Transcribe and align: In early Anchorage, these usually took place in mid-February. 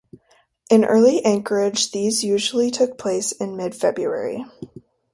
In 0.71 0.83
early 0.83 1.23
Anchorage, 1.23 1.91
these 1.91 2.23
usually 2.23 2.71
took 2.71 2.97
place 2.97 3.33
in 3.33 3.55
mid-February. 3.55 4.43